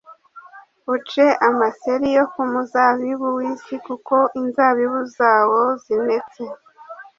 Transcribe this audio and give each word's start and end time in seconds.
uce 0.95 1.25
amaseri 1.49 2.07
yo 2.17 2.25
ku 2.33 2.41
muzabibu 2.51 3.27
w’isi 3.37 3.75
kuko 3.85 4.15
inzabibu 4.39 4.99
zawo 5.15 5.61
zinetse.” 5.83 6.41